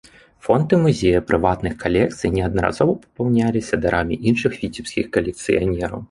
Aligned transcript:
Фонды 0.45 0.77
музея 0.83 1.19
прыватных 1.31 1.73
калекцый 1.83 2.31
неаднаразова 2.37 2.95
папаўняліся 3.03 3.79
дарамі 3.83 4.17
іншых 4.31 4.57
віцебскіх 4.63 5.13
калекцыянераў. 5.19 5.99